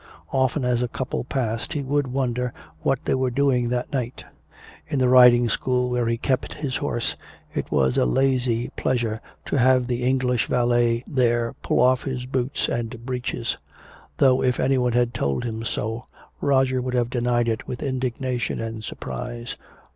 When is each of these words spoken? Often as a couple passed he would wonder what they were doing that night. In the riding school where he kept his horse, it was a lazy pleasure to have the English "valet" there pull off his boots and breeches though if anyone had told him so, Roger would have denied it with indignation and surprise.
Often 0.31 0.65
as 0.65 0.81
a 0.81 0.87
couple 0.87 1.23
passed 1.23 1.73
he 1.73 1.83
would 1.83 2.07
wonder 2.07 2.51
what 2.79 3.05
they 3.05 3.13
were 3.13 3.29
doing 3.29 3.69
that 3.69 3.93
night. 3.93 4.25
In 4.87 4.97
the 4.97 5.07
riding 5.07 5.47
school 5.47 5.91
where 5.91 6.07
he 6.07 6.17
kept 6.17 6.55
his 6.55 6.77
horse, 6.77 7.15
it 7.53 7.71
was 7.71 7.97
a 7.99 8.05
lazy 8.07 8.69
pleasure 8.69 9.21
to 9.45 9.57
have 9.59 9.85
the 9.85 10.01
English 10.03 10.47
"valet" 10.47 11.03
there 11.05 11.53
pull 11.61 11.79
off 11.79 12.01
his 12.05 12.25
boots 12.25 12.67
and 12.67 13.05
breeches 13.05 13.57
though 14.17 14.41
if 14.41 14.59
anyone 14.59 14.93
had 14.93 15.13
told 15.13 15.43
him 15.43 15.63
so, 15.63 16.05
Roger 16.41 16.81
would 16.81 16.95
have 16.95 17.11
denied 17.11 17.47
it 17.47 17.67
with 17.67 17.83
indignation 17.83 18.59
and 18.59 18.83
surprise. 18.83 19.55